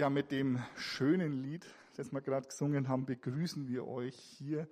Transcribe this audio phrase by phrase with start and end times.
[0.00, 4.66] Ja, mit dem schönen Lied, das wir gerade gesungen haben, begrüßen wir euch hier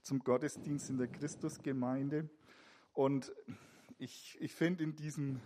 [0.00, 2.30] zum Gottesdienst in der Christusgemeinde.
[2.94, 3.30] Und
[3.98, 5.42] ich, ich finde in diesem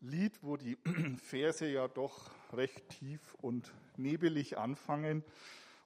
[0.00, 0.78] Lied, wo die
[1.16, 5.24] Verse ja doch recht tief und nebelig anfangen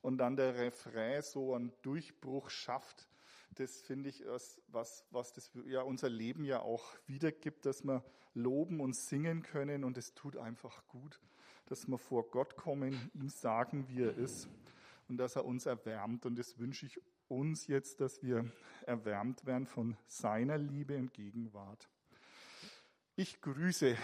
[0.02, 3.08] und dann der Refrain so einen Durchbruch schafft,
[3.54, 4.22] das finde ich
[4.68, 8.04] was, was das ja unser Leben ja auch wiedergibt, dass wir
[8.34, 11.18] loben und singen können und es tut einfach gut
[11.66, 14.48] dass wir vor Gott kommen, ihm sagen, wie er ist
[15.08, 16.26] und dass er uns erwärmt.
[16.26, 18.44] Und das wünsche ich uns jetzt, dass wir
[18.86, 21.88] erwärmt werden von seiner Liebe und Gegenwart.
[23.16, 23.96] Ich grüße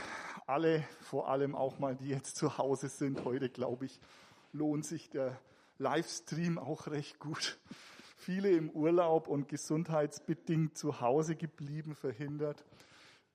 [0.47, 3.25] alle, vor allem auch mal, die jetzt zu Hause sind.
[3.25, 4.01] Heute, glaube ich,
[4.53, 5.39] lohnt sich der
[5.79, 7.59] Livestream auch recht gut.
[8.17, 12.65] Viele im Urlaub und gesundheitsbedingt zu Hause geblieben, verhindert.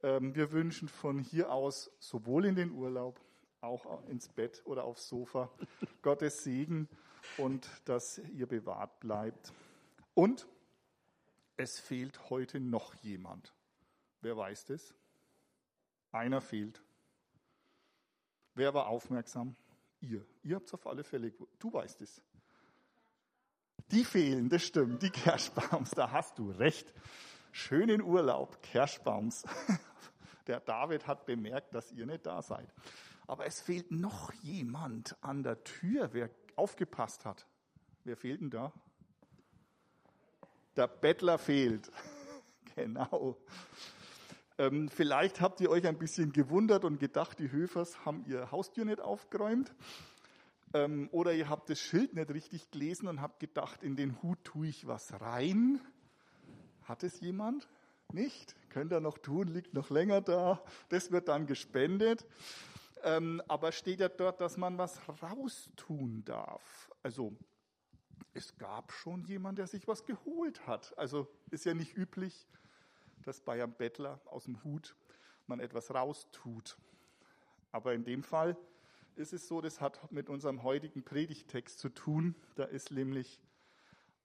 [0.02, 3.20] Ähm, wir wünschen von hier aus sowohl in den Urlaub
[3.62, 5.52] auch ins Bett oder aufs Sofa.
[6.02, 6.88] Gottes Segen
[7.38, 9.54] und dass ihr bewahrt bleibt.
[10.14, 10.48] Und
[11.58, 13.54] es fehlt heute noch jemand.
[14.22, 14.94] Wer weiß das?
[16.12, 16.82] Einer fehlt.
[18.54, 19.56] Wer war aufmerksam?
[20.00, 20.26] Ihr.
[20.44, 21.34] Ihr habt es auf alle Fälle.
[21.60, 22.22] Du weißt es.
[23.92, 25.02] Die fehlen, das stimmt.
[25.02, 26.94] Die Kerschbaums, da hast du recht.
[27.52, 29.44] Schönen Urlaub, Kerschbaums.
[30.48, 32.74] Der David hat bemerkt, dass ihr nicht da seid.
[33.28, 37.46] Aber es fehlt noch jemand an der Tür, wer aufgepasst hat.
[38.06, 38.74] Wer fehlt denn da?
[40.78, 41.92] Der Bettler fehlt.
[42.76, 43.38] genau.
[44.58, 48.86] Ähm, vielleicht habt ihr euch ein bisschen gewundert und gedacht, die Höfers haben ihr Haustür
[48.86, 49.74] nicht aufgeräumt.
[50.74, 54.44] Ähm, oder ihr habt das Schild nicht richtig gelesen und habt gedacht, in den Hut
[54.44, 55.80] tue ich was rein.
[56.84, 57.68] Hat es jemand?
[58.12, 58.56] Nicht?
[58.70, 60.64] Könnt ihr noch tun, liegt noch länger da.
[60.90, 62.26] Das wird dann gespendet.
[63.08, 66.92] Ähm, aber steht ja dort, dass man was raustun darf.
[67.02, 67.38] Also
[68.34, 70.94] es gab schon jemand, der sich was geholt hat.
[70.98, 72.50] Also ist ja nicht üblich,
[73.24, 74.94] dass bei einem Bettler aus dem Hut
[75.46, 76.78] man etwas raustut.
[77.72, 78.58] Aber in dem Fall
[79.16, 82.36] ist es so, das hat mit unserem heutigen Predigtext zu tun.
[82.56, 83.40] Da ist nämlich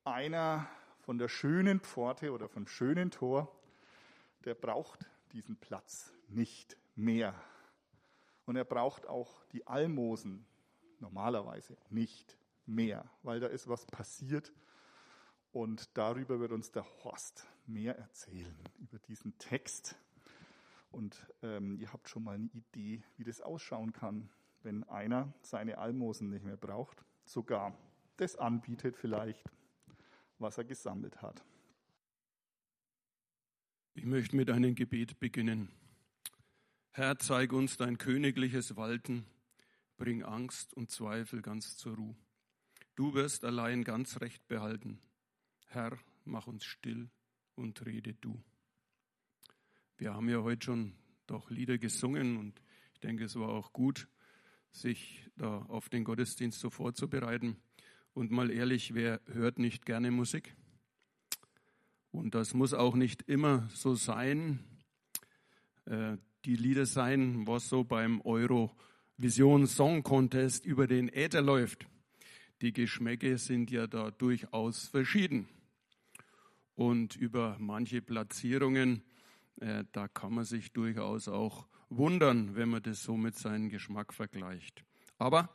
[0.02, 0.68] einer
[0.98, 3.56] von der schönen Pforte oder vom schönen Tor,
[4.44, 7.32] der braucht diesen Platz nicht mehr.
[8.52, 10.44] Und er braucht auch die Almosen
[11.00, 12.36] normalerweise nicht
[12.66, 14.52] mehr, weil da ist was passiert.
[15.52, 19.96] Und darüber wird uns der Horst mehr erzählen, über diesen Text.
[20.90, 24.28] Und ähm, ihr habt schon mal eine Idee, wie das ausschauen kann,
[24.62, 27.74] wenn einer seine Almosen nicht mehr braucht, sogar
[28.18, 29.50] das anbietet vielleicht,
[30.38, 31.42] was er gesammelt hat.
[33.94, 35.70] Ich möchte mit einem Gebet beginnen.
[36.94, 39.24] Herr, zeig uns dein königliches Walten,
[39.96, 42.16] bring Angst und Zweifel ganz zur Ruhe.
[42.96, 45.00] Du wirst allein ganz recht behalten.
[45.68, 47.08] Herr, mach uns still
[47.54, 48.44] und rede du.
[49.96, 50.92] Wir haben ja heute schon
[51.26, 52.60] doch Lieder gesungen und
[52.92, 54.06] ich denke, es war auch gut,
[54.70, 57.56] sich da auf den Gottesdienst so vorzubereiten.
[58.12, 60.54] Und mal ehrlich, wer hört nicht gerne Musik?
[62.10, 64.62] Und das muss auch nicht immer so sein.
[66.44, 71.86] Die Lieder sein, was so beim Eurovision Song Contest über den Äther läuft.
[72.62, 75.48] Die Geschmäcke sind ja da durchaus verschieden.
[76.74, 79.02] Und über manche Platzierungen,
[79.60, 84.12] äh, da kann man sich durchaus auch wundern, wenn man das so mit seinem Geschmack
[84.12, 84.84] vergleicht.
[85.18, 85.48] Aber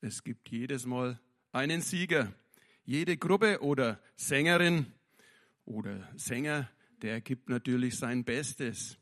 [0.00, 1.20] es gibt jedes Mal
[1.52, 2.32] einen Sieger.
[2.84, 4.86] Jede Gruppe oder Sängerin
[5.64, 6.68] oder Sänger,
[7.02, 8.98] der gibt natürlich sein Bestes.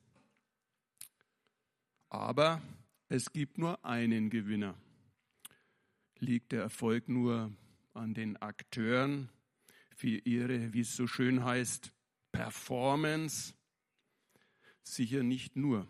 [2.08, 2.62] Aber
[3.08, 4.76] es gibt nur einen Gewinner.
[6.18, 7.52] Liegt der Erfolg nur
[7.94, 9.28] an den Akteuren
[9.94, 11.92] für ihre, wie es so schön heißt,
[12.32, 13.54] Performance?
[14.82, 15.88] Sicher nicht nur.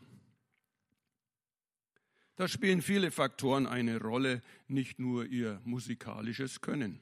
[2.37, 7.01] Da spielen viele Faktoren eine Rolle, nicht nur ihr musikalisches Können.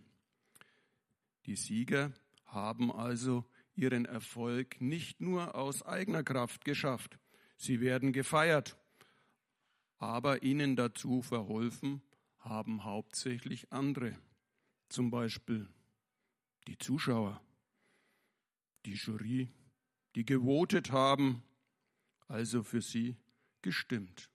[1.47, 2.13] Die Sieger
[2.47, 3.45] haben also
[3.75, 7.19] ihren Erfolg nicht nur aus eigener Kraft geschafft.
[7.57, 8.77] Sie werden gefeiert
[10.05, 12.03] aber ihnen dazu verholfen
[12.39, 14.15] haben hauptsächlich andere,
[14.91, 15.67] zum Beispiel
[16.67, 17.41] die Zuschauer,
[18.85, 19.49] die Jury,
[20.15, 21.43] die gewotet haben,
[22.29, 23.17] also für sie
[23.63, 24.29] gestimmt.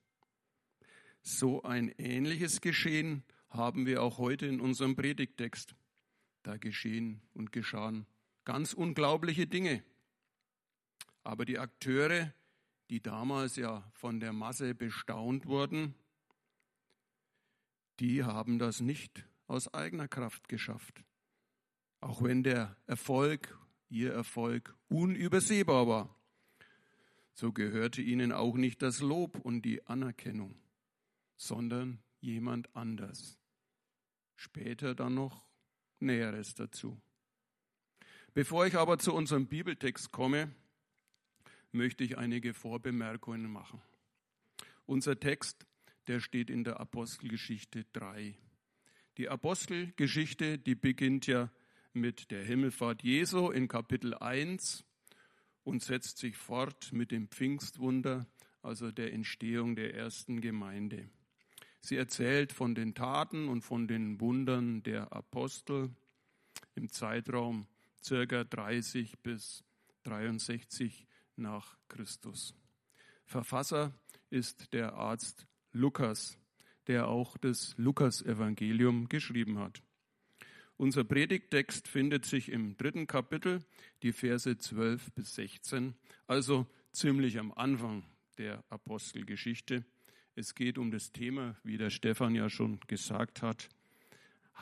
[1.22, 5.76] So ein ähnliches Geschehen haben wir auch heute in unserem Predigtext.
[6.42, 8.06] Da geschehen und geschahen
[8.44, 9.84] ganz unglaubliche Dinge.
[11.22, 12.34] Aber die Akteure
[12.90, 15.94] die damals ja von der Masse bestaunt wurden,
[18.00, 21.04] die haben das nicht aus eigener Kraft geschafft.
[22.00, 23.56] Auch wenn der Erfolg,
[23.88, 26.16] ihr Erfolg, unübersehbar war,
[27.32, 30.60] so gehörte ihnen auch nicht das Lob und die Anerkennung,
[31.36, 33.38] sondern jemand anders.
[34.34, 35.46] Später dann noch
[36.00, 37.00] Näheres dazu.
[38.34, 40.54] Bevor ich aber zu unserem Bibeltext komme,
[41.72, 43.80] möchte ich einige Vorbemerkungen machen.
[44.86, 45.66] Unser Text,
[46.06, 48.34] der steht in der Apostelgeschichte 3.
[49.16, 51.50] Die Apostelgeschichte, die beginnt ja
[51.92, 54.84] mit der Himmelfahrt Jesu in Kapitel 1
[55.64, 58.26] und setzt sich fort mit dem Pfingstwunder,
[58.62, 61.08] also der Entstehung der ersten Gemeinde.
[61.80, 65.90] Sie erzählt von den Taten und von den Wundern der Apostel
[66.74, 67.66] im Zeitraum
[68.02, 69.64] circa 30 bis
[70.04, 71.06] 63
[71.40, 72.54] nach Christus.
[73.24, 73.92] Verfasser
[74.30, 76.38] ist der Arzt Lukas,
[76.86, 79.82] der auch das Lukas-Evangelium geschrieben hat.
[80.76, 83.62] Unser Predigttext findet sich im dritten Kapitel,
[84.02, 85.94] die Verse 12 bis 16,
[86.26, 88.04] also ziemlich am Anfang
[88.38, 89.84] der Apostelgeschichte.
[90.34, 93.68] Es geht um das Thema, wie der Stefan ja schon gesagt hat,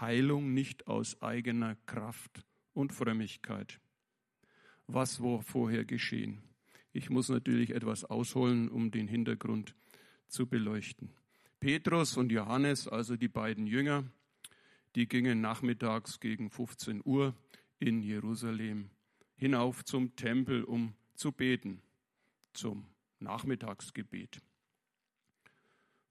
[0.01, 2.45] Heilung nicht aus eigener Kraft
[2.75, 3.81] und Frömmigkeit.
[4.89, 6.43] Was war vorher geschehen?
[6.93, 9.75] Ich muss natürlich etwas ausholen, um den Hintergrund
[10.29, 11.11] zu beleuchten.
[11.61, 14.05] Petrus und Johannes, also die beiden Jünger,
[14.95, 17.35] die gingen nachmittags gegen 15 Uhr
[17.79, 18.91] in Jerusalem
[19.37, 21.83] hinauf zum Tempel, um zu beten,
[22.53, 22.87] zum
[23.21, 24.41] Nachmittagsgebet.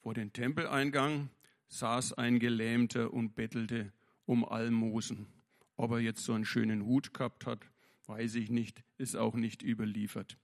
[0.02, 1.30] Vor dem Tempeleingang
[1.68, 3.92] saß ein Gelähmter und bettelte
[4.26, 5.28] um Almosen.
[5.76, 7.60] Ob er jetzt so einen schönen Hut gehabt hat,
[8.06, 10.38] weiß ich nicht, ist auch nicht überliefert.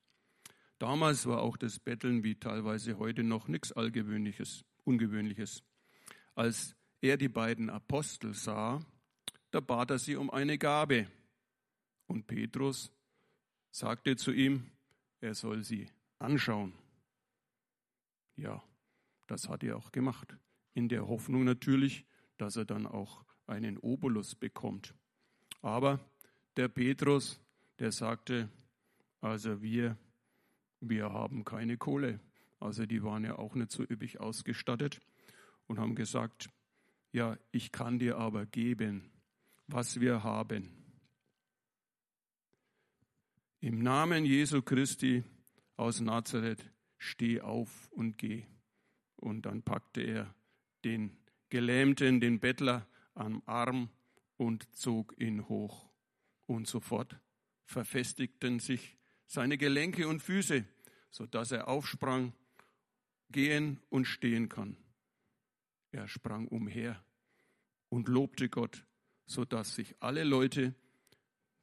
[0.84, 5.64] Damals war auch das Betteln wie teilweise heute noch nichts Allgewöhnliches, Ungewöhnliches.
[6.36, 8.86] Als er die beiden Apostel sah,
[9.52, 11.08] da bat er sie um eine Gabe.
[12.06, 12.92] Und Petrus
[13.72, 14.72] sagte zu ihm,
[15.22, 15.88] er soll sie
[16.20, 16.74] anschauen.
[18.36, 18.62] Ja,
[19.28, 20.36] das hat er auch gemacht.
[20.74, 22.06] In der Hoffnung natürlich,
[22.36, 24.94] dass er dann auch einen Obolus bekommt.
[25.62, 26.02] Aber
[26.58, 27.40] der Petrus,
[27.80, 28.50] der sagte,
[29.22, 29.98] also wir,
[30.90, 32.20] wir haben keine Kohle.
[32.60, 35.02] Also die waren ja auch nicht so üppig ausgestattet
[35.68, 36.50] und haben gesagt,
[37.12, 39.12] ja, ich kann dir aber geben,
[39.68, 40.70] was wir haben.
[43.60, 45.24] Im Namen Jesu Christi
[45.78, 48.46] aus Nazareth, steh auf und geh.
[49.16, 50.36] Und dann packte er
[50.84, 51.18] den
[51.50, 53.90] Gelähmten, den Bettler am Arm
[54.38, 55.90] und zog ihn hoch.
[56.46, 57.20] Und sofort
[57.66, 58.98] verfestigten sich
[59.34, 60.64] seine Gelenke und Füße,
[61.10, 62.34] sodass er aufsprang,
[63.32, 64.78] gehen und stehen kann.
[65.92, 67.04] Er sprang umher
[67.90, 68.86] und lobte Gott,
[69.26, 70.76] so dass sich alle Leute,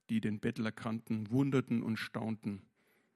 [0.08, 2.62] die den Bettler kannten, wunderten und staunten.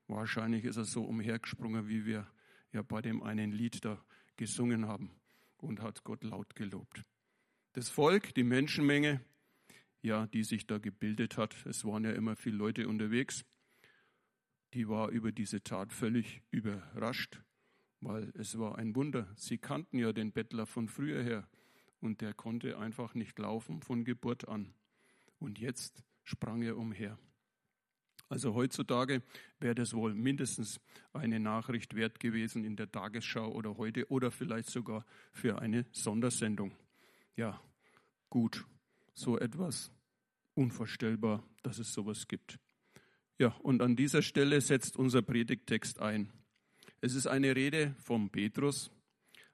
[0.06, 2.30] Wahrscheinlich ist er so umhergesprungen, wie wir
[2.72, 4.04] ja bei dem einen Lied da
[4.36, 5.10] gesungen haben
[5.56, 7.02] und hat Gott laut gelobt.
[7.72, 9.20] Das Volk, die Menschenmenge,
[10.00, 13.44] ja, die sich da gebildet hat, es waren ja immer viele Leute unterwegs,
[14.74, 17.40] die war über diese Tat völlig überrascht
[18.04, 19.28] weil es war ein Wunder.
[19.36, 21.48] Sie kannten ja den Bettler von früher her
[22.00, 24.74] und der konnte einfach nicht laufen von Geburt an.
[25.38, 27.18] Und jetzt sprang er umher.
[28.28, 29.22] Also heutzutage
[29.58, 30.80] wäre das wohl mindestens
[31.12, 36.74] eine Nachricht wert gewesen in der Tagesschau oder heute oder vielleicht sogar für eine Sondersendung.
[37.36, 37.60] Ja,
[38.28, 38.66] gut,
[39.14, 39.92] so etwas
[40.54, 42.58] unvorstellbar, dass es sowas gibt.
[43.36, 46.32] Ja, und an dieser Stelle setzt unser Predigtext ein.
[47.00, 48.92] Es ist eine Rede vom Petrus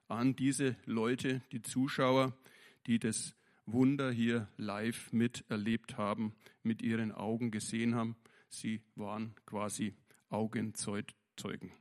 [0.07, 2.37] an diese Leute, die Zuschauer,
[2.85, 3.35] die das
[3.65, 8.15] Wunder hier live miterlebt haben, mit ihren Augen gesehen haben.
[8.49, 9.95] Sie waren quasi
[10.29, 11.71] Augenzeugen.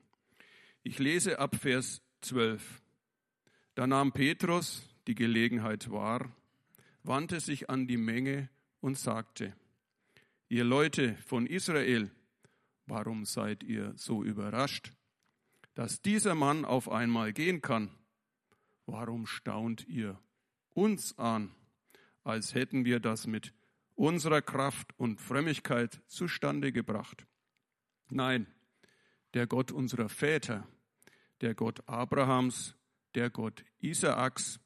[0.82, 2.80] Ich lese ab Vers 12.
[3.74, 6.34] Da nahm Petrus die Gelegenheit wahr,
[7.02, 8.48] wandte sich an die Menge
[8.80, 9.54] und sagte,
[10.50, 12.10] ihr Leute von Israel,
[12.84, 14.92] warum seid ihr so überrascht?
[15.74, 17.90] dass dieser Mann auf einmal gehen kann,
[18.86, 20.20] warum staunt ihr
[20.74, 21.54] uns an,
[22.22, 23.54] als hätten wir das mit
[23.94, 27.26] unserer Kraft und Frömmigkeit zustande gebracht?
[28.10, 28.46] Nein,
[29.34, 30.66] der Gott unserer Väter,
[31.40, 32.76] der Gott Abrahams,
[33.14, 34.60] der Gott Isaaks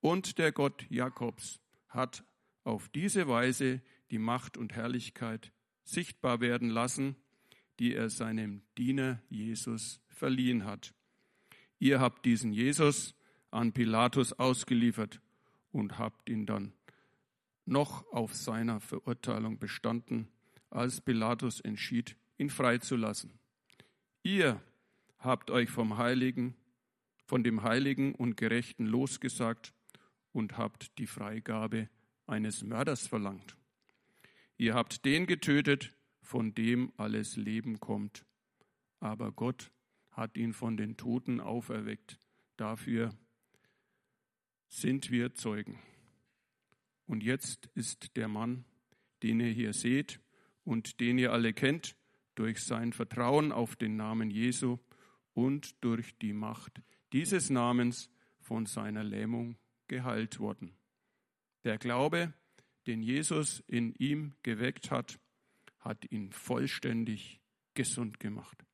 [0.00, 2.24] und der Gott Jakobs hat
[2.64, 5.52] auf diese Weise die Macht und Herrlichkeit
[5.84, 7.16] sichtbar werden lassen,
[7.78, 10.94] die er seinem Diener Jesus verliehen hat.
[11.78, 13.14] Ihr habt diesen Jesus
[13.50, 15.20] an Pilatus ausgeliefert
[15.72, 16.72] und habt ihn dann
[17.64, 20.28] noch auf seiner Verurteilung bestanden,
[20.70, 23.38] als Pilatus entschied, ihn freizulassen.
[24.22, 24.60] Ihr
[25.18, 26.54] habt euch vom Heiligen,
[27.26, 29.72] von dem Heiligen und Gerechten losgesagt
[30.32, 31.88] und habt die Freigabe
[32.26, 33.56] eines Mörders verlangt.
[34.60, 38.26] Ihr habt den getötet, von dem alles Leben kommt.
[38.98, 39.72] Aber Gott
[40.10, 42.18] hat ihn von den Toten auferweckt.
[42.58, 43.08] Dafür
[44.68, 45.78] sind wir Zeugen.
[47.06, 48.66] Und jetzt ist der Mann,
[49.22, 50.20] den ihr hier seht
[50.64, 51.96] und den ihr alle kennt,
[52.34, 54.76] durch sein Vertrauen auf den Namen Jesu
[55.32, 56.82] und durch die Macht
[57.14, 59.56] dieses Namens von seiner Lähmung
[59.88, 60.76] geheilt worden.
[61.64, 62.34] Der Glaube,
[62.86, 65.18] den Jesus in ihm geweckt hat,
[65.78, 67.40] hat ihn vollständig
[67.74, 68.64] gesund gemacht.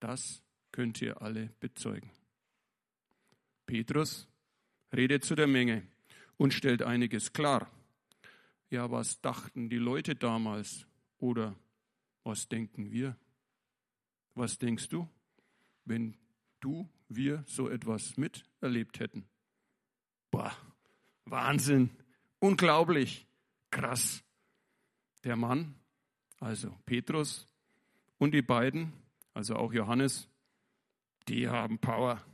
[0.00, 2.10] Das könnt ihr alle bezeugen.
[3.66, 4.28] Petrus
[4.92, 5.86] redet zu der Menge
[6.36, 7.70] und stellt einiges klar.
[8.70, 10.86] Ja, was dachten die Leute damals
[11.18, 11.56] oder
[12.24, 13.16] was denken wir?
[14.34, 15.08] Was denkst du,
[15.84, 16.16] wenn
[16.60, 19.26] du, wir so etwas miterlebt hätten?
[20.30, 20.56] Boah,
[21.24, 21.90] Wahnsinn,
[22.40, 23.26] unglaublich,
[23.70, 24.24] krass.
[25.22, 25.74] Der Mann,
[26.40, 27.46] also Petrus
[28.18, 28.92] und die beiden,
[29.34, 30.28] also auch Johannes,
[31.28, 32.24] die haben Power.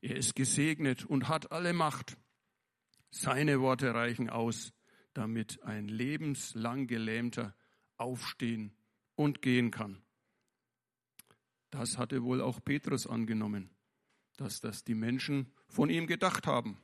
[0.00, 2.16] Er ist gesegnet und hat alle Macht.
[3.10, 4.72] Seine Worte reichen aus,
[5.14, 7.54] damit ein lebenslang Gelähmter
[7.96, 8.72] aufstehen
[9.14, 10.02] und gehen kann.
[11.70, 13.70] Das hatte wohl auch Petrus angenommen,
[14.36, 16.78] dass das die Menschen von ihm gedacht haben.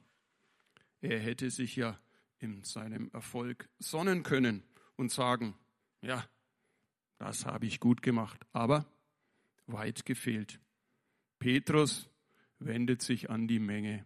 [1.01, 1.99] Er hätte sich ja
[2.43, 4.65] in seinem Erfolg sonnen können
[4.97, 5.55] und sagen,
[6.01, 6.29] ja,
[7.19, 8.87] das habe ich gut gemacht, aber
[9.67, 10.61] weit gefehlt.
[11.39, 12.11] Petrus
[12.59, 14.05] wendet sich an die Menge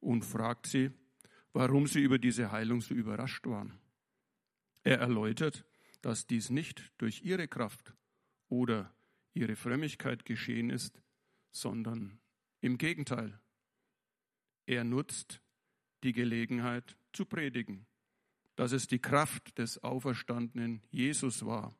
[0.00, 0.90] und fragt sie,
[1.52, 3.78] warum sie über diese Heilung so überrascht waren.
[4.82, 5.64] Er erläutert,
[6.02, 7.94] dass dies nicht durch ihre Kraft
[8.48, 8.94] oder
[9.32, 11.00] ihre Frömmigkeit geschehen ist,
[11.50, 12.20] sondern
[12.60, 13.40] im Gegenteil.
[14.66, 15.40] Er nutzt
[16.02, 17.86] die Gelegenheit zu predigen,
[18.56, 21.76] dass es die Kraft des auferstandenen Jesus war.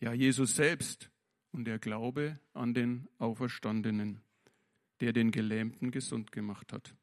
[0.00, 1.10] Ja, Jesus selbst
[1.52, 4.22] und der Glaube an den Auferstandenen,
[5.00, 6.96] der den Gelähmten gesund gemacht hat.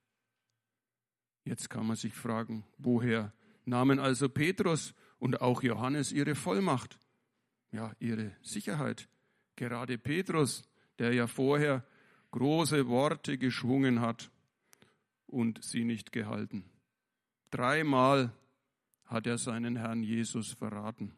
[1.46, 3.34] Jetzt kann man sich fragen, woher
[3.66, 7.00] nahmen also Petrus und auch Johannes ihre Vollmacht,
[7.72, 9.08] ja, ihre Sicherheit.
[9.56, 10.64] Gerade Petrus,
[10.98, 11.86] der ja vorher
[12.32, 14.32] große Worte geschwungen hat
[15.30, 16.66] und sie nicht gehalten.
[17.52, 18.34] Dreimal
[19.06, 21.14] hat er seinen Herrn Jesus verraten.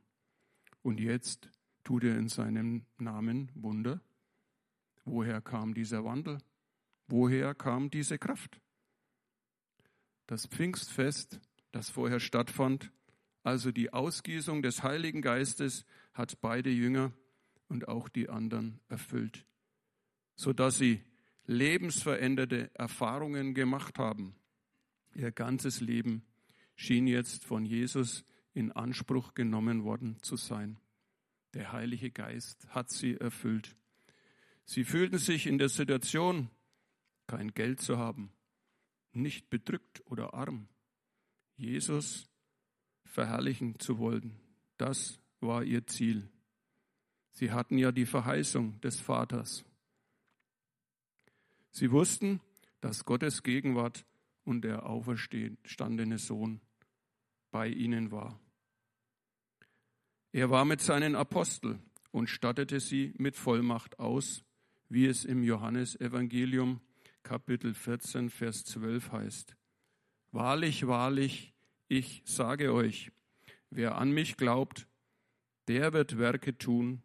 [0.82, 1.50] Und jetzt
[1.84, 4.02] tut er in seinem Namen Wunder.
[5.06, 6.38] Woher kam dieser Wandel?
[7.08, 8.62] Woher kam diese Kraft?
[10.28, 11.42] Das Pfingstfest,
[11.72, 12.92] das vorher stattfand,
[13.44, 17.12] also die Ausgießung des Heiligen Geistes, hat beide Jünger
[17.68, 19.46] und auch die anderen erfüllt,
[20.36, 21.02] sodass sie
[21.52, 24.36] lebensveränderte Erfahrungen gemacht haben.
[25.14, 26.24] Ihr ganzes Leben
[26.76, 30.80] schien jetzt von Jesus in Anspruch genommen worden zu sein.
[31.54, 33.76] Der Heilige Geist hat sie erfüllt.
[34.64, 36.50] Sie fühlten sich in der Situation,
[37.28, 38.32] kein Geld zu haben,
[39.12, 40.70] nicht bedrückt oder arm,
[41.58, 42.30] Jesus
[43.04, 44.40] verherrlichen zu wollen.
[44.78, 46.30] Das war ihr Ziel.
[47.32, 49.66] Sie hatten ja die Verheißung des Vaters.
[51.72, 52.42] Sie wussten,
[52.82, 54.06] dass Gottes Gegenwart
[54.44, 56.60] und der auferstandene Sohn
[57.50, 58.40] bei ihnen war.
[60.34, 64.44] Er war mit seinen Aposteln und stattete sie mit Vollmacht aus,
[64.90, 66.82] wie es im Johannesevangelium
[67.24, 69.56] Kapitel 14, Vers 12 heißt.
[70.32, 71.54] Wahrlich, wahrlich,
[71.88, 73.12] ich sage euch,
[73.70, 74.88] wer an mich glaubt,
[75.68, 77.04] der wird Werke tun,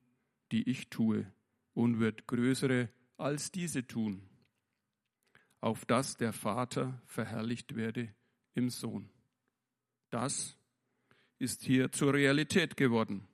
[0.52, 1.30] die ich tue,
[1.74, 4.22] und wird größere als diese tun
[5.60, 8.14] auf dass der Vater verherrlicht werde
[8.54, 9.10] im Sohn.
[10.10, 10.56] Das
[11.38, 13.26] ist hier zur Realität geworden.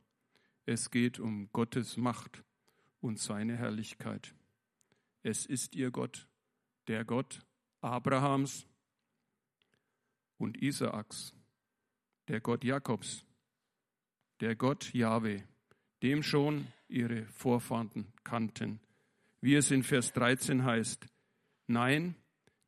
[0.65, 2.43] Es geht um Gottes Macht
[3.01, 4.35] und seine Herrlichkeit.
[5.23, 6.29] Es ist ihr Gott,
[6.89, 7.45] der Gott
[7.81, 8.67] Abrahams
[10.39, 11.35] und Isaaks,
[12.29, 13.25] der Gott Jakobs,
[14.41, 15.45] der Gott Jahwe,
[16.03, 18.81] dem schon ihre Vorfahren kannten,
[19.41, 21.07] wie es in Vers 13 heißt,
[21.67, 22.17] Nein,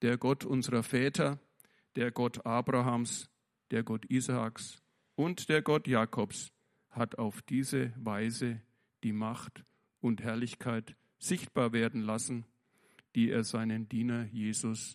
[0.02, 1.38] der Gott unserer Väter,
[1.96, 3.28] der Gott Abrahams,
[3.70, 4.82] der Gott Isaaks
[5.14, 6.52] und der Gott Jakobs
[6.90, 8.60] hat auf diese Weise
[9.02, 9.64] die Macht
[10.00, 12.44] und Herrlichkeit sichtbar werden lassen,
[13.14, 14.94] die er seinen Diener Jesus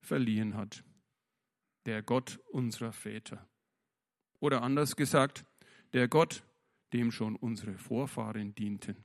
[0.00, 0.84] verliehen hat.
[1.86, 3.48] Der Gott unserer Väter.
[4.40, 5.44] Oder anders gesagt,
[5.92, 6.42] der Gott,
[6.92, 8.96] dem schon unsere Vorfahren dienten.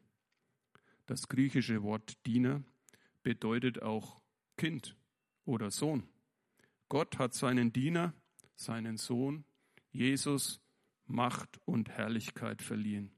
[1.06, 2.64] Das griechische Wort Diener
[3.24, 4.22] bedeutet auch
[4.58, 4.96] Kind
[5.46, 6.08] oder Sohn.
[6.90, 8.14] Gott hat seinen Diener,
[8.56, 9.46] seinen Sohn,
[9.92, 10.60] Jesus,
[11.06, 13.12] Macht und Herrlichkeit verliehen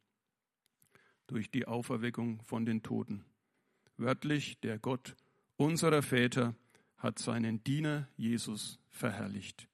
[1.27, 3.25] durch die Auferweckung von den Toten.
[3.97, 5.15] Wörtlich, der Gott
[5.55, 6.55] unserer Väter
[6.97, 9.67] hat seinen Diener Jesus verherrlicht.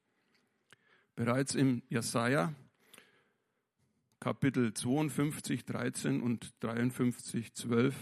[1.15, 2.53] Bereits im Jesaja
[4.19, 7.95] Kapitel 52, 13 und 53, 12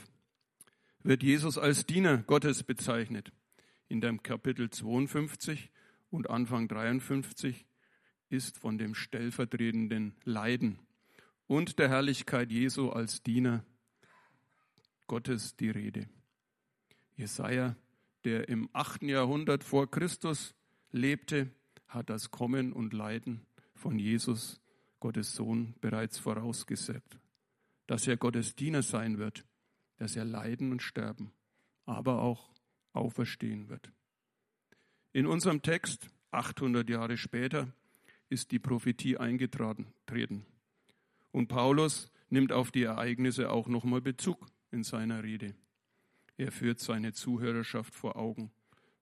[1.03, 3.31] wird Jesus als Diener Gottes bezeichnet.
[3.87, 5.71] In dem Kapitel 52
[6.09, 7.65] und Anfang 53
[8.29, 10.79] ist von dem stellvertretenden Leiden
[11.47, 13.65] und der Herrlichkeit Jesu als Diener
[15.07, 16.07] Gottes die Rede.
[17.15, 17.75] Jesaja,
[18.23, 19.03] der im 8.
[19.03, 20.53] Jahrhundert vor Christus
[20.91, 21.49] lebte,
[21.87, 24.61] hat das Kommen und Leiden von Jesus
[24.99, 27.17] Gottes Sohn bereits vorausgesagt,
[27.87, 29.45] dass er Gottes Diener sein wird,
[29.99, 31.31] dass er leiden und sterben,
[31.85, 32.49] aber auch
[32.93, 33.91] auferstehen wird.
[35.11, 37.71] In unserem Text, 800 Jahre später,
[38.29, 40.45] ist die Prophetie eingetreten.
[41.31, 45.55] Und Paulus nimmt auf die Ereignisse auch nochmal Bezug in seiner Rede.
[46.37, 48.51] Er führt seine Zuhörerschaft vor Augen,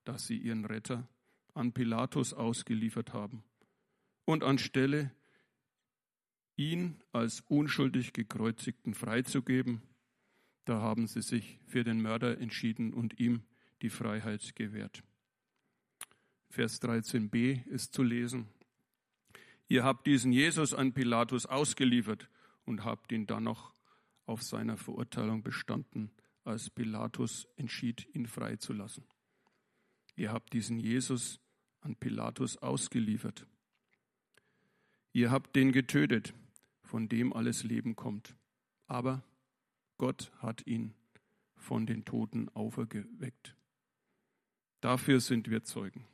[0.04, 1.08] dass sie ihren Retter
[1.54, 3.44] an Pilatus ausgeliefert haben
[4.26, 5.12] und anstelle
[6.56, 9.82] ihn als unschuldig gekreuzigten freizugeben,
[10.68, 13.44] da haben sie sich für den Mörder entschieden und ihm
[13.82, 15.02] die Freiheit gewährt.
[16.50, 18.48] Vers 13b ist zu lesen.
[19.70, 22.30] Ihr habt diesen Jesus an Pilatus ausgeliefert
[22.66, 23.74] und habt ihn dann noch
[24.26, 26.12] auf seiner Verurteilung bestanden,
[26.44, 29.06] als Pilatus entschied, ihn freizulassen.
[30.16, 31.40] Ihr habt diesen Jesus
[31.80, 33.48] an Pilatus ausgeliefert.
[35.14, 36.34] Ihr habt den getötet,
[36.82, 38.36] von dem alles Leben kommt.
[38.88, 39.24] Aber
[39.98, 40.94] Gott hat ihn
[41.56, 43.56] von den Toten auferweckt.
[44.82, 46.06] Dafür sind wir Zeugen.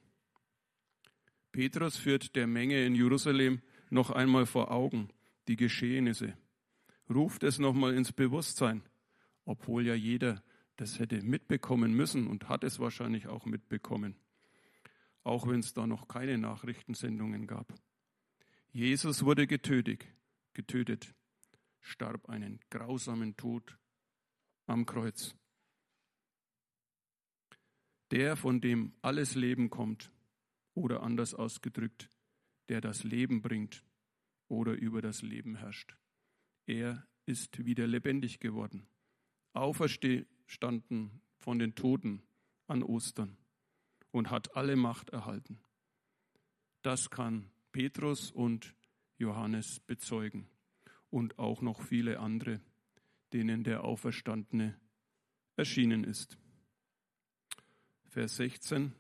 [1.52, 5.10] Petrus führt der Menge in Jerusalem noch einmal vor Augen
[5.48, 6.34] die Geschehnisse,
[7.10, 8.82] ruft es nochmal ins Bewusstsein,
[9.46, 10.42] obwohl ja jeder
[10.78, 14.16] das hätte mitbekommen müssen und hat es wahrscheinlich auch mitbekommen,
[15.24, 17.74] auch wenn es da noch keine Nachrichtensendungen gab.
[18.72, 20.06] Jesus wurde getötet,
[20.54, 21.14] getötet,
[21.84, 23.78] starb einen grausamen Tod
[24.66, 25.36] am Kreuz.
[28.12, 30.12] Der, von dem alles Leben kommt,
[30.74, 32.10] oder anders ausgedrückt,
[32.70, 33.84] der das Leben bringt
[34.48, 35.96] oder über das Leben herrscht.
[36.66, 38.88] Er ist wieder lebendig geworden,
[39.54, 42.24] auferstanden von den Toten
[42.68, 43.38] an Ostern
[44.12, 45.60] und hat alle Macht erhalten.
[46.82, 48.76] Das kann Petrus und
[49.18, 50.50] Johannes bezeugen
[51.14, 52.60] und auch noch viele andere,
[53.34, 54.76] denen der Auferstandene
[55.56, 56.40] erschienen ist.
[58.10, 58.94] Vers 16.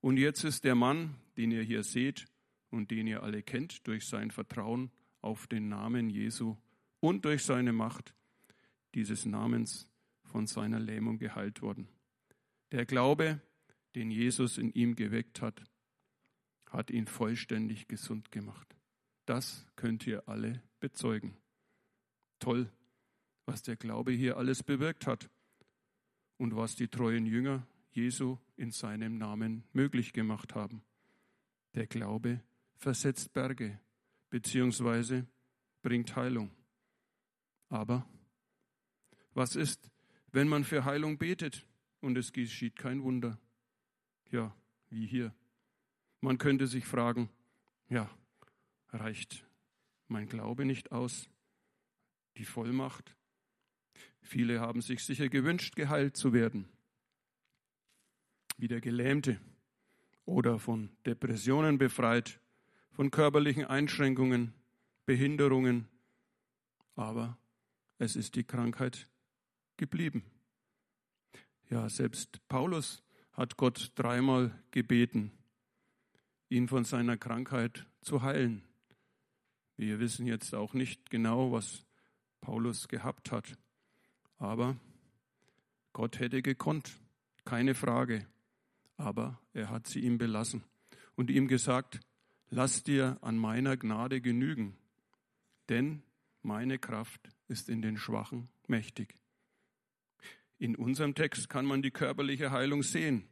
[0.00, 2.26] Und jetzt ist der Mann, den ihr hier seht
[2.70, 6.56] und den ihr alle kennt, durch sein Vertrauen auf den Namen Jesu
[7.00, 8.14] und durch seine Macht
[8.94, 9.88] dieses Namens
[10.22, 11.88] von seiner Lähmung geheilt worden.
[12.70, 13.40] Der Glaube,
[13.96, 15.64] den Jesus in ihm geweckt hat,
[16.70, 18.76] hat ihn vollständig gesund gemacht.
[19.26, 21.36] Das könnt ihr alle bezeugen.
[22.40, 22.68] Toll,
[23.46, 25.30] was der Glaube hier alles bewirkt hat
[26.38, 30.82] und was die treuen Jünger Jesu in seinem Namen möglich gemacht haben.
[31.74, 32.42] Der Glaube
[32.74, 33.78] versetzt Berge
[34.28, 35.24] beziehungsweise
[35.82, 36.50] bringt Heilung.
[37.68, 38.04] Aber
[39.34, 39.88] was ist,
[40.32, 41.64] wenn man für Heilung betet
[42.00, 43.38] und es geschieht kein Wunder?
[44.32, 44.52] Ja,
[44.88, 45.32] wie hier.
[46.20, 47.30] Man könnte sich fragen,
[47.88, 48.10] ja,
[48.88, 49.46] reicht
[50.12, 51.28] mein Glaube nicht aus?
[52.36, 53.16] Die Vollmacht?
[54.20, 56.68] Viele haben sich sicher gewünscht, geheilt zu werden,
[58.56, 59.40] wie der Gelähmte
[60.24, 62.40] oder von Depressionen befreit,
[62.92, 64.54] von körperlichen Einschränkungen,
[65.06, 65.88] Behinderungen.
[66.94, 67.38] Aber
[67.98, 69.08] es ist die Krankheit
[69.76, 70.24] geblieben.
[71.70, 75.32] Ja, selbst Paulus hat Gott dreimal gebeten,
[76.48, 78.62] ihn von seiner Krankheit zu heilen.
[79.76, 81.84] Wir wissen jetzt auch nicht genau, was
[82.40, 83.56] Paulus gehabt hat.
[84.36, 84.76] Aber
[85.92, 86.98] Gott hätte gekonnt,
[87.44, 88.26] keine Frage.
[88.96, 90.62] Aber er hat sie ihm belassen
[91.16, 92.00] und ihm gesagt,
[92.50, 94.76] lass dir an meiner Gnade genügen,
[95.68, 96.02] denn
[96.42, 99.16] meine Kraft ist in den Schwachen mächtig.
[100.58, 103.28] In unserem Text kann man die körperliche Heilung sehen.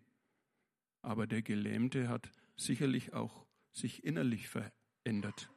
[1.03, 5.51] Aber der Gelähmte hat sicherlich auch sich innerlich verändert.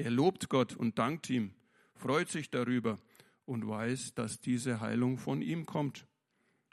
[0.00, 1.52] Er lobt Gott und dankt ihm,
[1.92, 2.98] freut sich darüber
[3.44, 6.06] und weiß, dass diese Heilung von ihm kommt.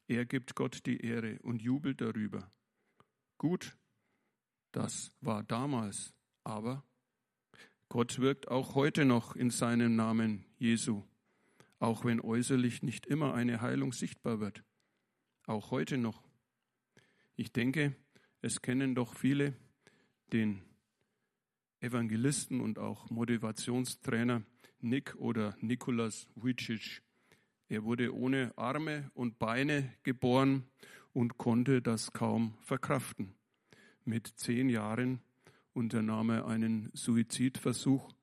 [0.07, 2.49] Er gibt Gott die Ehre und jubelt darüber.
[3.37, 3.77] Gut,
[4.71, 6.13] das war damals,
[6.45, 6.85] aber
[7.89, 11.03] Gott wirkt auch heute noch in seinem Namen Jesu,
[11.79, 14.63] auch wenn äußerlich nicht immer eine Heilung sichtbar wird.
[15.47, 16.23] Auch heute noch.
[17.35, 17.93] Ich denke,
[18.39, 19.53] es kennen doch viele
[20.31, 20.61] den
[21.79, 24.41] Evangelisten und auch Motivationstrainer
[24.79, 27.01] Nick oder Nikolas Vujicic.
[27.69, 30.63] Er wurde ohne Arme und Beine geboren
[31.13, 33.35] und konnte das kaum verkraften.
[34.05, 35.21] Mit zehn Jahren
[35.73, 38.13] unternahm er einen Suizidversuch,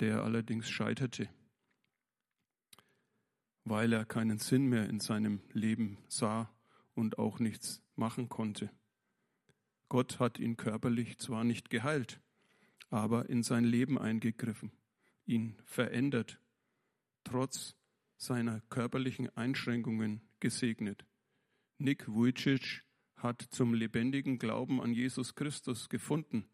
[0.00, 1.28] der allerdings scheiterte,
[3.64, 6.50] weil er keinen Sinn mehr in seinem Leben sah
[6.94, 8.70] und auch nichts machen konnte.
[9.88, 12.20] Gott hat ihn körperlich zwar nicht geheilt,
[12.90, 14.72] aber in sein Leben eingegriffen,
[15.24, 16.40] ihn verändert,
[17.24, 17.76] trotz
[18.16, 21.04] seiner körperlichen Einschränkungen gesegnet.
[21.78, 22.84] Nick Vujicic
[23.16, 26.48] hat zum lebendigen Glauben an Jesus Christus gefunden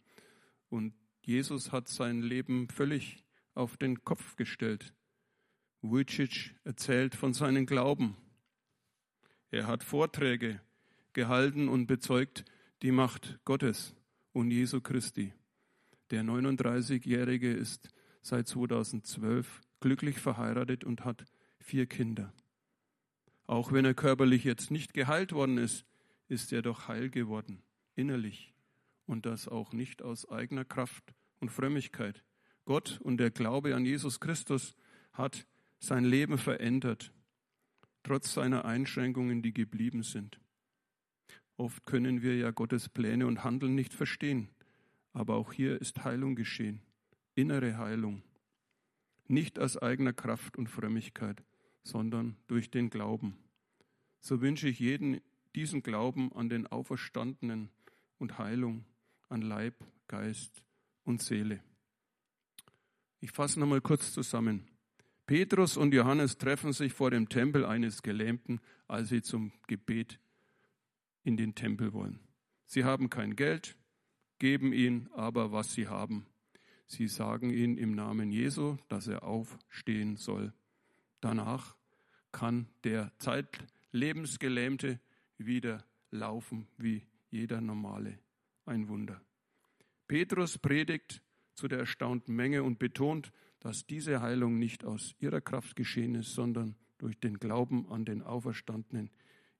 [0.68, 4.94] und Jesus hat sein Leben völlig auf den Kopf gestellt.
[5.80, 8.16] Vujicic erzählt von seinem Glauben.
[9.50, 10.60] Er hat Vorträge
[11.12, 12.44] gehalten und bezeugt
[12.82, 13.94] die Macht Gottes
[14.32, 15.32] und Jesu Christi.
[16.12, 17.88] Der 39-Jährige ist
[18.20, 21.24] seit 2012 glücklich verheiratet und hat
[21.58, 22.34] vier Kinder.
[23.46, 25.86] Auch wenn er körperlich jetzt nicht geheilt worden ist,
[26.28, 27.62] ist er doch heil geworden,
[27.94, 28.52] innerlich
[29.06, 32.22] und das auch nicht aus eigener Kraft und Frömmigkeit.
[32.66, 34.76] Gott und der Glaube an Jesus Christus
[35.14, 35.46] hat
[35.78, 37.10] sein Leben verändert,
[38.02, 40.38] trotz seiner Einschränkungen, die geblieben sind.
[41.56, 44.50] Oft können wir ja Gottes Pläne und Handeln nicht verstehen,
[45.12, 46.82] aber auch hier ist Heilung geschehen,
[47.34, 48.22] innere Heilung,
[49.28, 51.42] nicht aus eigener Kraft und Frömmigkeit,
[51.82, 53.36] sondern durch den Glauben.
[54.20, 55.20] So wünsche ich jeden
[55.54, 57.70] diesen Glauben an den Auferstandenen
[58.18, 58.84] und Heilung
[59.28, 59.74] an Leib,
[60.08, 60.62] Geist
[61.04, 61.62] und Seele.
[63.20, 64.68] Ich fasse nochmal kurz zusammen.
[65.26, 70.18] Petrus und Johannes treffen sich vor dem Tempel eines Gelähmten, als sie zum Gebet
[71.22, 72.20] in den Tempel wollen.
[72.66, 73.76] Sie haben kein Geld,
[74.42, 76.26] geben ihn aber, was sie haben.
[76.86, 80.52] Sie sagen ihm im Namen Jesu, dass er aufstehen soll.
[81.20, 81.76] Danach
[82.32, 84.98] kann der zeitlebensgelähmte
[85.38, 88.18] wieder laufen wie jeder normale
[88.66, 89.22] ein Wunder.
[90.08, 91.22] Petrus predigt
[91.54, 96.34] zu der erstaunten Menge und betont, dass diese Heilung nicht aus ihrer Kraft geschehen ist,
[96.34, 99.12] sondern durch den Glauben an den auferstandenen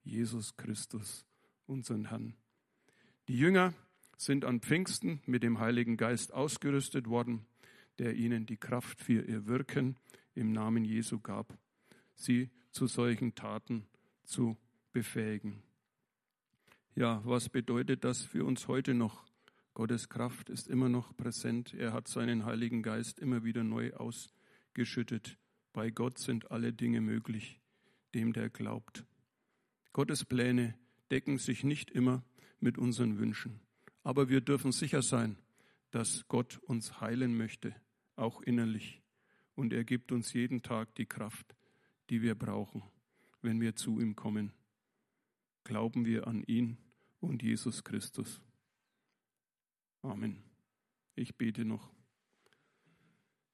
[0.03, 1.25] Jesus Christus,
[1.67, 2.35] unseren Herrn.
[3.29, 3.73] Die Jünger
[4.17, 7.45] sind an Pfingsten mit dem Heiligen Geist ausgerüstet worden,
[7.99, 9.97] der ihnen die Kraft für ihr Wirken
[10.35, 11.57] im Namen Jesu gab,
[12.15, 13.85] sie zu solchen Taten
[14.23, 14.57] zu
[14.91, 15.61] befähigen.
[16.95, 19.25] Ja, was bedeutet das für uns heute noch?
[19.73, 21.73] Gottes Kraft ist immer noch präsent.
[21.73, 25.39] Er hat seinen Heiligen Geist immer wieder neu ausgeschüttet.
[25.73, 27.59] Bei Gott sind alle Dinge möglich,
[28.13, 29.05] dem der glaubt.
[29.91, 30.75] Gottes Pläne
[31.09, 32.23] decken sich nicht immer
[32.59, 33.62] mit unseren Wünschen.
[34.03, 35.37] Aber wir dürfen sicher sein,
[35.91, 37.75] dass Gott uns heilen möchte,
[38.15, 39.01] auch innerlich.
[39.55, 41.55] Und er gibt uns jeden Tag die Kraft,
[42.09, 42.83] die wir brauchen,
[43.41, 44.51] wenn wir zu ihm kommen.
[45.63, 46.77] Glauben wir an ihn
[47.19, 48.41] und Jesus Christus.
[50.01, 50.43] Amen.
[51.15, 51.91] Ich bete noch.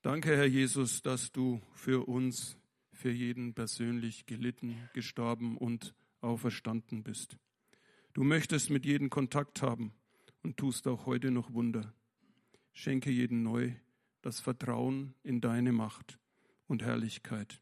[0.01, 2.57] Danke, Herr Jesus, dass du für uns,
[2.93, 7.37] für jeden persönlich gelitten, gestorben und auferstanden bist.
[8.13, 9.93] Du möchtest mit jedem Kontakt haben
[10.43, 11.93] und tust auch heute noch Wunder.
[12.73, 13.73] Schenke jedem neu
[14.21, 16.19] das Vertrauen in deine Macht
[16.67, 17.61] und Herrlichkeit,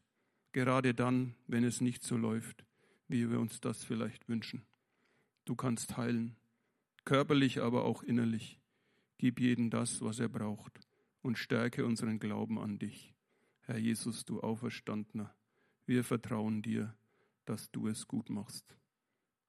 [0.52, 2.64] gerade dann, wenn es nicht so läuft,
[3.08, 4.64] wie wir uns das vielleicht wünschen.
[5.44, 6.36] Du kannst heilen,
[7.04, 8.60] körperlich, aber auch innerlich.
[9.16, 10.80] Gib jedem das, was er braucht
[11.22, 13.14] und stärke unseren Glauben an dich.
[13.62, 15.34] Herr Jesus, du Auferstandener,
[15.86, 16.94] wir vertrauen dir,
[17.44, 18.76] dass du es gut machst.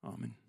[0.02, 0.49] Amen.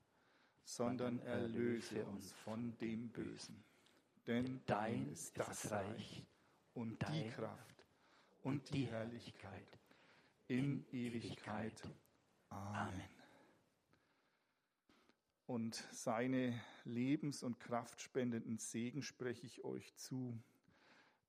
[0.63, 3.63] sondern erlöse uns von dem Bösen.
[4.27, 6.23] Denn dein ist das Reich
[6.73, 7.85] und die Kraft
[8.43, 9.79] und die Herrlichkeit
[10.47, 11.81] in Ewigkeit.
[12.49, 13.01] Amen.
[15.47, 20.41] Und seine lebens- und kraftspendenden Segen spreche ich euch zu.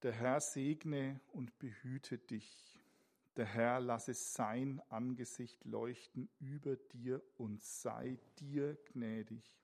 [0.02, 2.78] Der Herr segne und behüte dich.
[3.36, 9.56] Der Herr lasse sein Angesicht leuchten über dir und sei dir gnädig.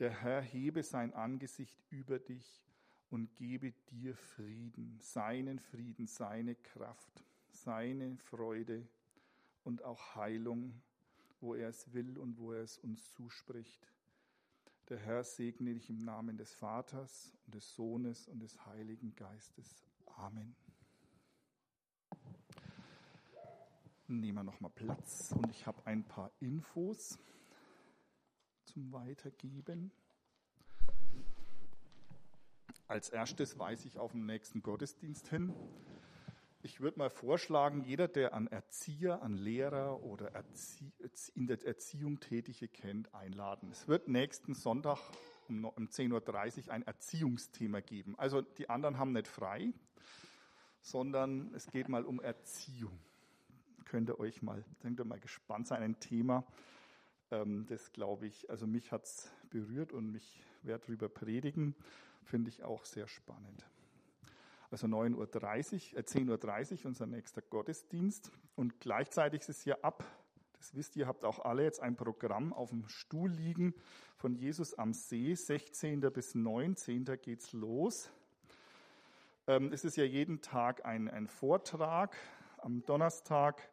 [0.00, 2.64] Der Herr hebe sein Angesicht über dich
[3.10, 8.88] und gebe dir Frieden, seinen Frieden, seine Kraft, seine Freude
[9.62, 10.80] und auch Heilung,
[11.40, 13.86] wo er es will und wo er es uns zuspricht.
[14.88, 19.84] Der Herr segne dich im Namen des Vaters und des Sohnes und des Heiligen Geistes.
[20.16, 20.56] Amen.
[24.10, 27.16] Nehmen wir nochmal Platz und ich habe ein paar Infos
[28.64, 29.92] zum Weitergeben.
[32.88, 35.54] Als erstes weise ich auf den nächsten Gottesdienst hin.
[36.60, 40.92] Ich würde mal vorschlagen, jeder, der an Erzieher, an Lehrer oder Erzie
[41.36, 43.70] in der Erziehung Tätige kennt, einladen.
[43.70, 44.98] Es wird nächsten Sonntag
[45.46, 48.18] um 10.30 Uhr ein Erziehungsthema geben.
[48.18, 49.72] Also die anderen haben nicht frei,
[50.80, 52.98] sondern es geht mal um Erziehung
[53.90, 55.82] könnt ihr euch mal, könnt ihr mal gespannt sein.
[55.82, 56.46] Ein Thema,
[57.32, 61.74] ähm, das glaube ich, also mich hat es berührt und mich werde darüber predigen.
[62.22, 63.66] Finde ich auch sehr spannend.
[64.70, 68.30] Also 9.30 Uhr, äh 10.30 Uhr unser nächster Gottesdienst.
[68.54, 70.04] Und gleichzeitig ist es hier ab,
[70.56, 73.74] das wisst ihr, habt auch alle jetzt ein Programm auf dem Stuhl liegen
[74.16, 75.34] von Jesus am See.
[75.34, 76.00] 16.
[76.12, 77.06] bis 19.
[77.20, 78.10] geht's los.
[79.48, 82.14] Ähm, es ist ja jeden Tag ein, ein Vortrag.
[82.58, 83.70] Am Donnerstag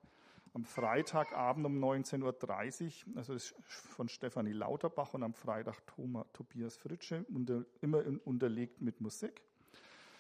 [0.54, 6.78] am Freitagabend um 19.30 Uhr, also ist von Stefanie Lauterbach und am Freitag Thomas, Tobias
[6.78, 9.42] Fritsche, unter, immer unterlegt mit Musik.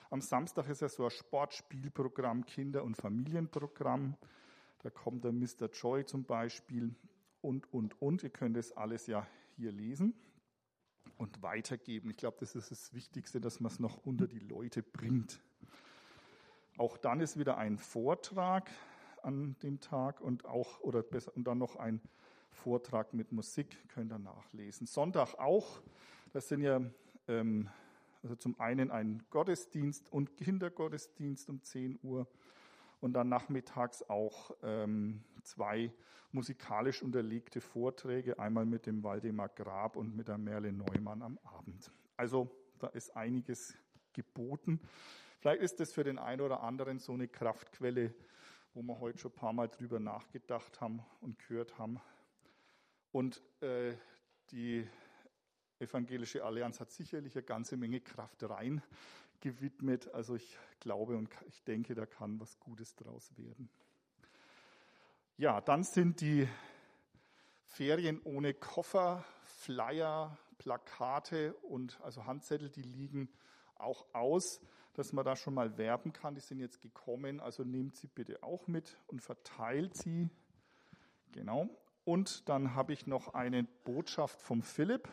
[0.09, 4.15] Am Samstag ist ja so ein Sportspielprogramm, Kinder- und Familienprogramm.
[4.79, 5.69] Da kommt der Mr.
[5.73, 6.95] Joy zum Beispiel
[7.41, 8.23] und, und, und.
[8.23, 10.13] Ihr könnt es alles ja hier lesen
[11.17, 12.11] und weitergeben.
[12.11, 15.41] Ich glaube, das ist das Wichtigste, dass man es noch unter die Leute bringt.
[16.77, 18.69] Auch dann ist wieder ein Vortrag
[19.23, 22.01] an dem Tag und auch oder besser, und dann noch ein
[22.49, 24.87] Vortrag mit Musik könnt ihr nachlesen.
[24.87, 25.81] Sonntag auch.
[26.33, 26.81] Das sind ja
[27.27, 27.69] ähm,
[28.23, 32.27] also zum einen ein Gottesdienst und Kindergottesdienst um 10 Uhr
[32.99, 35.93] und dann nachmittags auch ähm, zwei
[36.31, 41.91] musikalisch unterlegte Vorträge, einmal mit dem Waldemar Grab und mit der Merle Neumann am Abend.
[42.17, 42.49] Also
[42.79, 43.75] da ist einiges
[44.13, 44.81] geboten.
[45.39, 48.13] Vielleicht ist das für den einen oder anderen so eine Kraftquelle,
[48.77, 51.99] wo wir heute schon ein paar Mal drüber nachgedacht haben und gehört haben.
[53.11, 53.95] Und äh,
[54.51, 54.87] die
[55.79, 58.83] Evangelische Allianz hat sicherlich eine ganze Menge Kraft rein
[59.39, 60.13] gewidmet.
[60.13, 63.67] Also ich glaube und ich denke, da kann was Gutes draus werden.
[65.37, 66.47] Ja, dann sind die
[67.63, 73.27] Ferien ohne Koffer, Flyer, Plakate und also Handzettel, die liegen
[73.73, 74.61] auch aus
[74.97, 76.33] dass man da schon mal werben kann.
[76.33, 80.27] Die sind jetzt gekommen, also nehmt sie bitte auch mit und verteilt sie.
[81.33, 81.69] Genau.
[82.03, 85.07] Und dann habe ich noch eine Botschaft vom Philipp.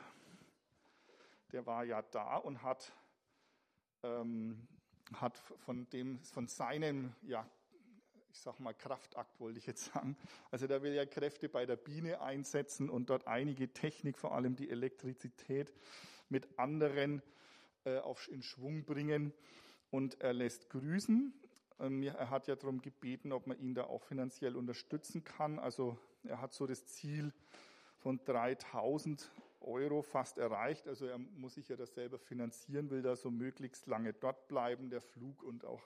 [1.53, 2.95] Der war ja da und hat,
[4.03, 4.67] ähm,
[5.13, 7.47] hat von, dem, von seinem, ja,
[8.33, 10.17] ich sag mal, Kraftakt wollte ich jetzt sagen.
[10.51, 14.57] Also der will ja Kräfte bei der Biene einsetzen und dort einige Technik, vor allem
[14.57, 15.75] die Elektrizität,
[16.31, 17.21] mit anderen
[17.85, 19.35] äh, auf, in Schwung bringen
[19.95, 21.33] und er lässt grüßen.
[21.79, 25.61] Ähm, er hat ja darum gebeten, ob man ihn da auch finanziell unterstützen kann.
[25.61, 27.33] Also er hat so das Ziel
[27.99, 29.31] von 3000
[29.61, 30.89] Euro fast erreicht.
[30.89, 34.91] Also er muss sich ja das selber finanzieren, will da so möglichst lange dort bleiben.
[34.91, 35.83] Der Flug und auch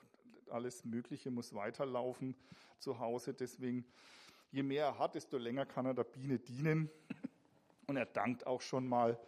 [0.49, 2.35] alles Mögliche muss weiterlaufen
[2.79, 3.35] zu Hause.
[3.35, 3.85] Deswegen,
[4.51, 6.89] je mehr er hat, desto länger kann er der Biene dienen.
[7.87, 9.21] Und er dankt auch schon mal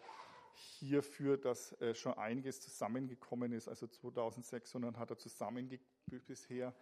[0.54, 3.68] hierfür, dass äh, schon einiges zusammengekommen ist.
[3.68, 5.84] Also 2600 hat er zusammengegeben
[6.26, 6.74] bisher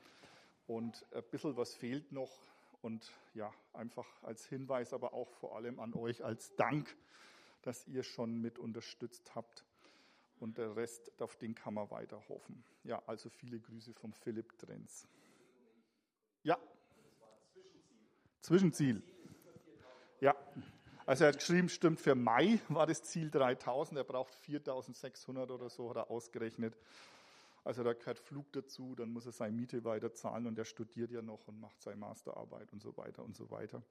[0.66, 2.30] und ein bisschen was fehlt noch.
[2.80, 6.96] Und ja, einfach als Hinweis, aber auch vor allem an euch als Dank,
[7.62, 9.64] dass ihr schon mit unterstützt habt.
[10.38, 12.62] Und der Rest, auf den kann man weiter hoffen.
[12.84, 15.08] Ja, also viele Grüße vom Philipp Trenz.
[16.44, 16.56] Ja.
[18.40, 19.02] Zwischenziel.
[20.20, 20.36] Ja.
[21.08, 25.70] Also er hat geschrieben, stimmt, für Mai war das Ziel 3000, er braucht 4600 oder
[25.70, 26.76] so, hat er ausgerechnet.
[27.64, 31.10] Also da gehört Flug dazu, dann muss er seine Miete weiter zahlen und er studiert
[31.10, 33.82] ja noch und macht seine Masterarbeit und so weiter und so weiter.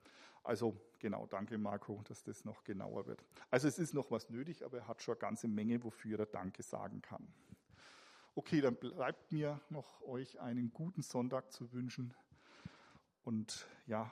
[0.43, 3.25] Also genau, danke Marco, dass das noch genauer wird.
[3.49, 6.27] Also es ist noch was nötig, aber er hat schon eine ganze Menge, wofür er
[6.27, 7.27] Danke sagen kann.
[8.35, 12.13] Okay, dann bleibt mir noch euch einen guten Sonntag zu wünschen
[13.23, 14.11] und ja,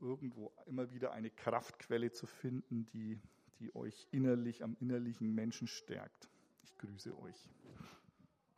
[0.00, 3.20] irgendwo immer wieder eine Kraftquelle zu finden, die,
[3.58, 6.28] die euch innerlich am innerlichen Menschen stärkt.
[6.62, 7.48] Ich grüße euch.